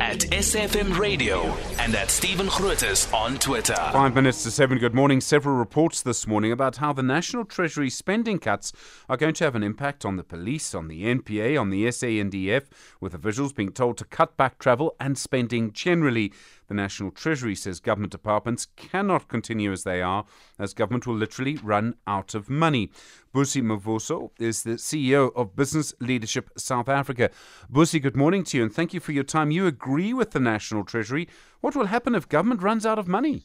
at 0.00 0.20
SFM 0.30 0.96
Radio 0.96 1.42
and 1.78 1.94
at 1.94 2.10
Stephen 2.10 2.48
Grootes 2.48 3.12
on 3.12 3.36
Twitter. 3.38 3.74
Five 3.74 4.14
minutes 4.14 4.42
to 4.44 4.50
seven. 4.50 4.78
Good 4.78 4.94
morning. 4.94 5.20
Several 5.20 5.56
reports 5.56 6.02
this 6.02 6.26
morning 6.26 6.52
about 6.52 6.76
how 6.76 6.92
the 6.92 7.02
National 7.02 7.44
Treasury 7.44 7.90
spending 7.90 8.38
cuts 8.38 8.72
are 9.08 9.16
going 9.16 9.34
to 9.34 9.44
have 9.44 9.56
an 9.56 9.62
impact 9.64 10.04
on 10.04 10.16
the 10.16 10.22
police, 10.22 10.74
on 10.74 10.88
the 10.88 11.02
NPA, 11.04 11.60
on 11.60 11.70
the 11.70 11.84
SANDF, 11.84 12.66
with 13.00 13.14
officials 13.14 13.52
being 13.52 13.72
told 13.72 13.96
to 13.98 14.04
cut 14.04 14.36
back 14.36 14.58
travel 14.58 14.94
and 15.00 15.18
spending 15.18 15.72
generally. 15.72 16.32
The 16.68 16.74
National 16.74 17.10
Treasury 17.10 17.54
says 17.54 17.80
government 17.80 18.12
departments 18.12 18.66
cannot 18.76 19.28
continue 19.28 19.72
as 19.72 19.84
they 19.84 20.02
are, 20.02 20.26
as 20.58 20.74
government 20.74 21.06
will 21.06 21.16
literally 21.16 21.56
run 21.56 21.94
out 22.06 22.34
of 22.34 22.50
money. 22.50 22.90
Busi 23.34 23.62
Mavuso 23.62 24.30
is 24.38 24.62
the 24.62 24.72
CEO 24.72 25.32
of 25.34 25.56
Business 25.56 25.94
Leadership 26.00 26.50
South 26.58 26.88
Africa. 26.88 27.30
Busi, 27.72 28.00
good 28.00 28.16
morning 28.16 28.44
to 28.44 28.58
you 28.58 28.62
and 28.62 28.72
thank 28.72 28.92
you 28.92 29.00
for 29.00 29.12
your 29.12 29.24
time. 29.24 29.50
You 29.50 29.66
agree 29.66 30.12
with 30.12 30.32
the 30.32 30.40
National 30.40 30.84
Treasury. 30.84 31.26
What 31.60 31.74
will 31.74 31.86
happen 31.86 32.14
if 32.14 32.28
government 32.28 32.62
runs 32.62 32.84
out 32.84 32.98
of 32.98 33.08
money? 33.08 33.44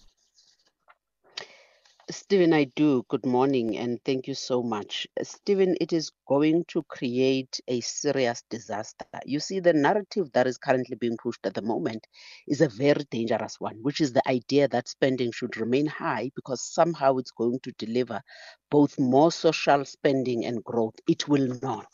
Stephen, 2.11 2.53
I 2.53 2.65
do. 2.65 3.03
Good 3.09 3.25
morning 3.25 3.77
and 3.77 3.99
thank 4.05 4.27
you 4.27 4.35
so 4.35 4.63
much. 4.63 5.07
Stephen, 5.23 5.75
it 5.81 5.91
is 5.91 6.11
going 6.27 6.63
to 6.69 6.83
create 6.83 7.59
a 7.67 7.81
serious 7.81 8.43
disaster. 8.49 9.05
You 9.25 9.39
see, 9.41 9.59
the 9.59 9.73
narrative 9.73 10.31
that 10.33 10.47
is 10.47 10.57
currently 10.57 10.95
being 10.95 11.17
pushed 11.17 11.45
at 11.45 11.55
the 11.55 11.61
moment 11.61 12.07
is 12.47 12.61
a 12.61 12.69
very 12.69 13.03
dangerous 13.11 13.59
one, 13.59 13.77
which 13.81 14.01
is 14.01 14.13
the 14.13 14.25
idea 14.29 14.69
that 14.69 14.87
spending 14.87 15.31
should 15.33 15.57
remain 15.57 15.87
high 15.87 16.31
because 16.35 16.61
somehow 16.61 17.17
it's 17.17 17.31
going 17.31 17.59
to 17.63 17.73
deliver 17.73 18.21
both 18.71 18.97
more 18.99 19.31
social 19.31 19.83
spending 19.83 20.45
and 20.45 20.63
growth. 20.63 20.95
It 21.07 21.27
will 21.27 21.57
not. 21.61 21.91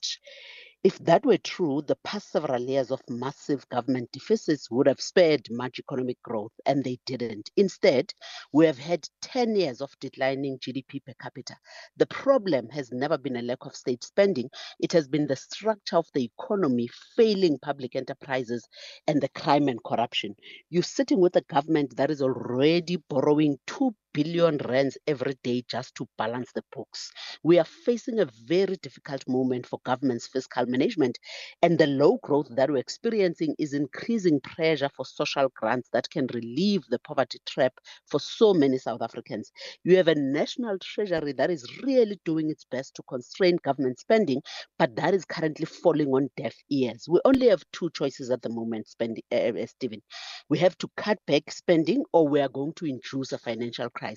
If 0.82 0.98
that 1.00 1.26
were 1.26 1.38
true, 1.38 1.82
the 1.82 1.98
past 1.98 2.32
several 2.32 2.62
years 2.62 2.90
of 2.90 3.02
massive 3.10 3.68
government 3.68 4.14
deficits 4.14 4.72
would 4.72 4.88
have 4.88 5.02
spared 5.02 5.46
much 5.52 5.78
economic 5.78 6.22
growth, 6.24 6.54
and 6.66 6.86
they 6.86 7.00
didn't. 7.06 7.52
Instead, 7.58 8.14
we 8.54 8.66
have 8.66 8.78
had 8.78 9.10
10 9.22 9.58
years 9.58 9.82
of 9.82 9.92
declining 10.00 10.58
GDP 10.58 11.04
per 11.06 11.14
capita. 11.22 11.58
The 11.98 12.06
problem 12.06 12.70
has 12.70 12.94
never 12.94 13.18
been 13.18 13.36
a 13.36 13.42
lack 13.42 13.66
of 13.66 13.76
state 13.76 14.06
spending, 14.06 14.50
it 14.80 14.94
has 14.94 15.10
been 15.10 15.28
the 15.28 15.36
structure 15.36 15.98
of 15.98 16.08
the 16.14 16.24
economy, 16.24 16.88
failing 17.18 17.60
public 17.60 17.98
enterprises, 17.98 18.66
and 19.06 19.20
the 19.20 19.30
crime 19.30 19.68
and 19.68 19.84
corruption. 19.84 20.34
You're 20.70 20.84
sitting 20.84 21.20
with 21.20 21.36
a 21.36 21.42
government 21.42 21.98
that 21.98 22.10
is 22.10 22.22
already 22.22 22.96
borrowing 23.10 23.60
2 23.68 23.94
billion 24.24 24.58
rands 24.58 24.98
every 25.08 25.36
day 25.44 25.64
just 25.70 25.96
to 25.96 26.08
balance 26.18 26.52
the 26.54 26.64
books. 26.76 27.12
We 27.44 27.58
are 27.60 27.66
facing 27.66 28.20
a 28.20 28.28
very 28.46 28.76
difficult 28.82 29.24
moment 29.28 29.66
for 29.66 29.80
government's 29.86 30.28
fiscal 30.28 30.66
management, 30.66 31.18
and 31.62 31.78
the 31.78 31.88
low 31.88 32.18
growth 32.24 32.48
that 32.56 32.70
we're 32.70 32.78
experiencing 32.78 33.56
is 33.58 33.74
increasing 33.74 34.42
pressure 34.42 34.90
for 34.96 35.06
social 35.06 35.48
grants 35.56 35.90
that 35.94 36.10
can 36.10 36.28
relieve 36.34 36.84
the 36.90 37.00
poverty 37.00 37.40
trap 37.46 37.74
for 38.08 38.20
so 38.20 38.54
many 38.54 38.78
South 38.78 39.02
Africans. 39.02 39.52
You 39.84 39.96
have 39.98 40.08
a 40.10 40.16
national 40.16 40.78
treasury 40.80 41.34
that 41.34 41.50
is 41.50 41.82
really 41.84 42.20
doing 42.26 42.50
its 42.50 42.66
best 42.66 42.96
to 42.96 43.04
constrain 43.04 43.58
government 43.64 44.00
spending, 44.00 44.42
but 44.78 44.96
that 44.98 45.14
is 45.14 45.26
currently 45.26 45.66
falling 45.66 46.08
on 46.10 46.30
deaf 46.36 46.56
ears. 46.70 47.06
We 47.10 47.20
only 47.26 47.48
have 47.50 47.64
two 47.72 47.90
choices 47.92 48.30
at 48.32 48.42
the 48.42 48.50
moment, 48.50 48.88
spending, 48.88 49.24
uh, 49.32 49.66
Stephen. 49.66 50.02
We 50.50 50.58
have 50.60 50.78
to 50.80 50.90
cut 50.98 51.20
back 51.28 51.52
spending, 51.52 52.04
or 52.14 52.28
we 52.28 52.42
are 52.42 52.50
going 52.50 52.74
to 52.78 52.86
induce 52.86 53.32
a 53.32 53.38
financial 53.38 53.90
crisis. 53.92 54.09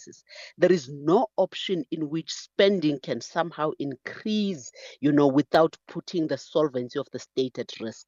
There 0.58 0.72
is 0.72 0.88
no 0.88 1.26
option 1.36 1.84
in 1.90 2.08
which 2.08 2.32
spending 2.32 2.98
can 3.00 3.20
somehow 3.20 3.72
increase, 3.78 4.70
you 5.00 5.12
know, 5.12 5.26
without 5.26 5.76
putting 5.88 6.26
the 6.26 6.38
solvency 6.38 6.98
of 6.98 7.08
the 7.12 7.18
state 7.18 7.58
at 7.58 7.78
risk. 7.80 8.06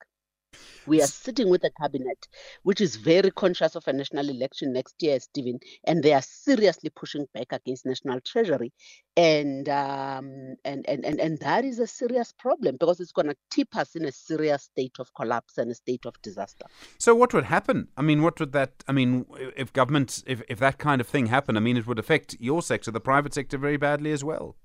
We 0.86 1.02
are 1.02 1.06
sitting 1.06 1.48
with 1.48 1.64
a 1.64 1.70
cabinet 1.80 2.28
which 2.62 2.80
is 2.80 2.96
very 2.96 3.30
conscious 3.30 3.74
of 3.74 3.86
a 3.88 3.92
national 3.92 4.28
election 4.28 4.72
next 4.72 4.96
year, 5.02 5.18
Stephen, 5.20 5.60
and 5.84 6.02
they 6.02 6.12
are 6.12 6.22
seriously 6.22 6.90
pushing 6.90 7.26
back 7.32 7.46
against 7.50 7.86
national 7.86 8.20
treasury, 8.20 8.72
and 9.16 9.68
um, 9.68 10.56
and, 10.64 10.84
and 10.88 11.04
and 11.04 11.20
and 11.20 11.38
that 11.38 11.64
is 11.64 11.78
a 11.78 11.86
serious 11.86 12.32
problem 12.32 12.76
because 12.78 13.00
it's 13.00 13.12
going 13.12 13.28
to 13.28 13.36
tip 13.50 13.74
us 13.76 13.94
in 13.94 14.04
a 14.04 14.12
serious 14.12 14.64
state 14.64 14.96
of 14.98 15.12
collapse 15.14 15.58
and 15.58 15.70
a 15.70 15.74
state 15.74 16.04
of 16.06 16.20
disaster. 16.22 16.66
So, 16.98 17.14
what 17.14 17.32
would 17.32 17.44
happen? 17.44 17.88
I 17.96 18.02
mean, 18.02 18.22
what 18.22 18.38
would 18.40 18.52
that? 18.52 18.84
I 18.88 18.92
mean, 18.92 19.26
if 19.56 19.72
government, 19.72 20.22
if 20.26 20.42
if 20.48 20.58
that 20.58 20.78
kind 20.78 21.00
of 21.00 21.06
thing 21.06 21.26
happened, 21.26 21.58
I 21.58 21.60
mean, 21.60 21.76
it 21.76 21.86
would 21.86 21.98
affect 21.98 22.36
your 22.40 22.62
sector, 22.62 22.90
the 22.90 23.00
private 23.00 23.34
sector, 23.34 23.58
very 23.58 23.76
badly 23.76 24.12
as 24.12 24.24
well. 24.24 24.56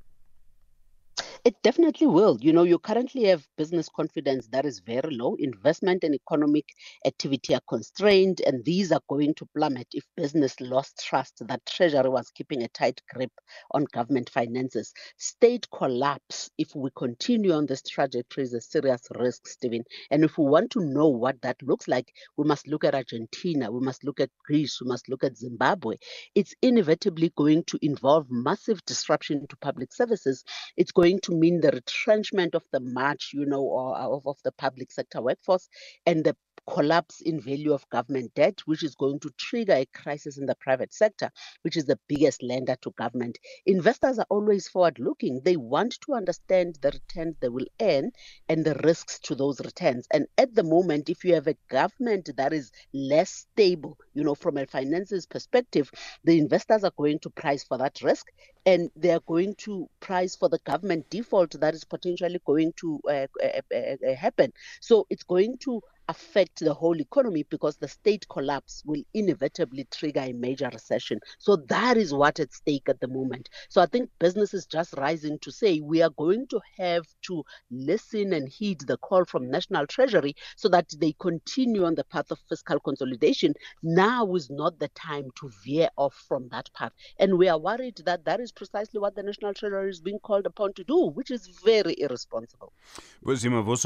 It 1.46 1.56
definitely 1.64 2.08
will. 2.08 2.38
You 2.42 2.54
know, 2.54 2.64
you 2.64 2.78
currently 2.80 3.24
have 3.26 3.48
business 3.58 3.90
confidence 3.90 4.48
that 4.52 4.66
is 4.66 4.80
very 4.80 5.16
low. 5.16 5.36
Investment 5.36 6.04
and 6.04 6.14
economic 6.14 6.66
activity 7.06 7.56
are 7.56 7.62
constrained, 7.68 8.42
and 8.46 8.64
these 8.64 8.92
are 8.92 9.02
going 9.10 9.34
to 9.36 9.48
plummet 9.56 9.88
if 9.94 10.04
business 10.16 10.60
lost 10.62 11.04
trust 11.04 11.42
that 11.48 11.66
Treasury 11.66 12.10
was 12.10 12.30
keeping 12.32 12.62
a 12.64 12.68
tight 12.70 13.02
grip 13.14 13.32
on 13.72 13.86
government 13.94 14.30
finances. 14.30 14.94
State 15.18 15.68
collapse, 15.72 16.52
if 16.58 16.76
we 16.76 16.90
continue 16.96 17.54
on 17.54 17.66
this 17.66 17.82
trajectory, 17.82 18.44
is 18.44 18.54
a 18.54 18.62
serious 18.62 19.02
risk, 19.18 19.48
Stephen. 19.48 19.84
And 20.12 20.24
if 20.24 20.38
we 20.38 20.46
want 20.46 20.72
to 20.72 20.82
know 20.82 21.08
what 21.08 21.42
that 21.42 21.62
looks 21.64 21.88
like, 21.88 22.14
we 22.38 22.46
must 22.46 22.68
look 22.68 22.84
at 22.84 22.96
Argentina, 22.96 23.72
we 23.72 23.80
must 23.80 24.04
look 24.04 24.20
at 24.20 24.30
Greece, 24.46 24.80
we 24.82 24.88
must 24.88 25.10
look 25.10 25.24
at 25.24 25.38
Zimbabwe. 25.38 25.96
It's 26.36 26.54
inevitably 26.62 27.32
going 27.36 27.64
to 27.66 27.80
involve 27.82 28.28
massive 28.30 28.84
disruption 28.86 29.48
to 29.48 29.58
public 29.58 29.94
services. 29.94 30.44
It's 30.78 30.92
going 30.92 31.20
to 31.22 31.29
to 31.30 31.36
mean 31.36 31.62
the 31.62 31.72
retrenchment 31.72 32.56
of 32.56 32.64
the 32.72 32.80
march, 32.80 33.32
you 33.34 33.46
know, 33.46 33.62
or 33.62 33.98
uh, 33.98 34.08
of, 34.08 34.28
of 34.28 34.38
the 34.44 34.52
public 34.54 34.92
sector 34.92 35.22
workforce 35.22 35.70
and 36.06 36.24
the 36.24 36.36
collapse 36.68 37.22
in 37.22 37.40
value 37.40 37.74
of 37.74 37.88
government 37.90 38.34
debt, 38.36 38.62
which 38.66 38.84
is 38.84 38.96
going 38.96 39.20
to 39.20 39.30
trigger 39.38 39.74
a 39.74 39.86
crisis 39.88 40.38
in 40.38 40.46
the 40.46 40.56
private 40.56 40.94
sector, 40.94 41.32
which 41.64 41.78
is 41.78 41.86
the 41.86 42.00
biggest 42.08 42.44
lender 42.44 42.76
to 42.82 42.92
government. 42.92 43.38
Investors 43.66 44.20
are 44.20 44.28
always 44.30 44.68
forward 44.68 45.00
looking. 45.00 45.42
They 45.44 45.58
want 45.58 46.00
to 46.02 46.14
understand 46.14 46.78
the 46.82 46.92
returns 46.92 47.36
they 47.40 47.50
will 47.50 47.68
earn 47.82 48.12
and 48.48 48.66
the 48.66 48.76
risks 48.84 49.20
to 49.22 49.36
those 49.36 49.60
returns. 49.62 50.08
And 50.12 50.28
at 50.38 50.56
the 50.56 50.64
moment, 50.64 51.10
if 51.10 51.24
you 51.24 51.34
have 51.36 51.48
a 51.48 51.58
government 51.70 52.30
that 52.38 52.54
is 52.54 52.72
less 52.94 53.30
stable, 53.32 53.98
you 54.14 54.24
know, 54.24 54.36
from 54.36 54.58
a 54.58 54.66
finances 54.66 55.26
perspective, 55.26 55.92
the 56.24 56.38
investors 56.38 56.84
are 56.84 56.94
going 56.98 57.20
to 57.20 57.30
price 57.30 57.64
for 57.64 57.78
that 57.78 58.02
risk 58.02 58.28
and 58.66 58.90
they 58.96 59.12
are 59.12 59.22
going 59.28 59.56
to 59.56 59.90
price 60.00 60.36
for 60.36 60.50
the 60.50 60.60
government 60.60 61.10
default 61.10 61.60
that 61.60 61.74
is 61.74 61.84
potentially 61.84 62.40
going 62.46 62.74
to 62.78 63.00
uh, 63.10 63.28
uh, 63.44 63.62
uh, 63.76 64.16
happen. 64.16 64.54
So 64.82 65.08
it's 65.10 65.24
going 65.24 65.58
to 65.60 65.82
affect 66.10 66.60
the 66.60 66.74
whole 66.74 67.00
economy 67.00 67.46
because 67.50 67.78
the 67.78 67.88
state 67.88 68.28
collapse 68.30 68.82
will 68.84 69.04
inevitably 69.14 69.88
trigger 69.92 70.22
a 70.22 70.34
major 70.34 70.70
recession. 70.74 71.20
So 71.38 71.56
that 71.68 71.98
is 71.98 72.14
what 72.14 72.40
at 72.40 72.52
stake 72.52 72.90
at 72.90 73.00
the 73.00 73.08
moment. 73.08 73.50
So 73.70 73.80
I 73.80 73.86
think 73.86 74.10
business 74.20 74.56
is 74.56 74.66
just 74.66 74.96
rising 74.98 75.38
to 75.40 75.52
say 75.52 75.80
we 75.80 76.02
are 76.02 76.10
going 76.10 76.48
to 76.48 76.60
have 76.78 77.06
to 77.24 77.44
listen 77.70 78.34
and 78.34 78.50
heed 78.50 78.82
the 78.82 78.98
call 78.98 79.24
from 79.24 79.52
National 79.52 79.86
Treasury 79.86 80.36
so 80.56 80.68
that 80.70 80.88
they 80.98 81.14
continue 81.20 81.86
on 81.86 81.94
the 81.94 82.04
path 82.04 82.32
of 82.32 82.40
fiscal 82.50 82.80
consolidation. 82.80 83.54
Now 83.84 84.34
is 84.34 84.50
not 84.50 84.80
the 84.80 84.88
time 84.90 85.30
to 85.36 85.52
veer 85.64 85.90
off 85.96 86.16
from 86.28 86.50
that 86.50 86.74
path. 86.74 86.92
And 87.20 87.38
we 87.38 87.48
are 87.50 87.60
worried 87.60 88.02
that 88.06 88.26
that 88.26 88.40
is 88.40 88.52
precisely 88.52 89.00
what 89.00 89.16
the 89.16 89.22
National 89.22 89.54
Treasury 89.54 89.92
is 89.92 90.02
being 90.02 90.20
called 90.20 90.48
upon 90.48 90.74
to 90.74 90.84
do, 90.84 91.12
which 91.12 91.30
is 91.30 91.48
very 91.64 91.96
irresponsible. 92.00 92.74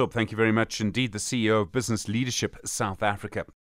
Thank 0.08 0.32
you 0.32 0.38
very 0.38 0.54
much 0.54 0.80
indeed, 0.80 1.12
the 1.12 1.18
CEO 1.18 1.62
of 1.62 1.74
Business 1.74 2.08
Leadership 2.14 2.56
South 2.64 3.02
Africa. 3.02 3.46